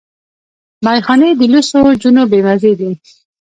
ميخانې 0.85 1.29
د 1.39 1.41
لوڅو 1.51 1.81
جونو 2.01 2.23
بې 2.31 2.39
مزې 2.45 2.73
دي 2.79 2.91